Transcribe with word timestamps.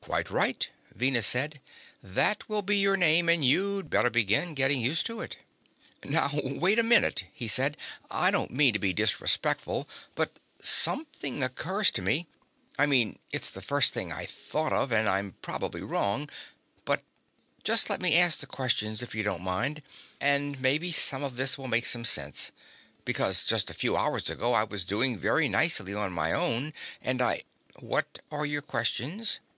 "Quite 0.00 0.28
right," 0.30 0.68
Venus 0.92 1.28
said. 1.28 1.60
"That 2.02 2.48
will 2.48 2.62
be 2.62 2.76
your 2.76 2.96
name, 2.96 3.28
and 3.28 3.44
you'd 3.44 3.88
better 3.88 4.10
begin 4.10 4.52
getting 4.54 4.80
used 4.80 5.06
to 5.06 5.20
it." 5.20 5.36
"Now 6.04 6.28
wait 6.42 6.80
a 6.80 6.82
minute!" 6.82 7.24
he 7.32 7.46
said. 7.46 7.76
"I 8.10 8.32
don't 8.32 8.50
mean 8.50 8.72
to 8.72 8.80
be 8.80 8.92
disrespectful, 8.92 9.88
but 10.16 10.40
something 10.60 11.44
occurs 11.44 11.92
to 11.92 12.02
me. 12.02 12.26
I 12.76 12.84
mean, 12.86 13.20
it's 13.32 13.48
the 13.48 13.62
first 13.62 13.94
thing 13.94 14.10
I 14.12 14.26
thought 14.26 14.72
of, 14.72 14.90
and 14.92 15.08
I'm 15.08 15.36
probably 15.40 15.82
wrong, 15.82 16.28
but 16.84 17.04
just 17.62 17.88
let 17.88 18.00
me 18.02 18.18
ask 18.18 18.40
the 18.40 18.46
questions, 18.48 19.00
if 19.00 19.14
you 19.14 19.22
don't 19.22 19.42
mind, 19.42 19.82
and 20.20 20.60
maybe 20.60 20.90
some 20.90 21.22
of 21.22 21.36
this 21.36 21.56
will 21.56 21.68
make 21.68 21.86
some 21.86 22.04
sense. 22.04 22.50
Because 23.04 23.44
just 23.44 23.70
a 23.70 23.74
few 23.74 23.96
hours 23.96 24.28
ago 24.28 24.52
I 24.52 24.64
was 24.64 24.84
doing 24.84 25.16
very 25.20 25.48
nicely 25.48 25.94
on 25.94 26.12
my 26.12 26.32
own 26.32 26.72
and 27.00 27.22
I" 27.22 27.42
"What 27.76 28.18
are 28.32 28.44
your 28.44 28.62
questions?" 28.62 29.38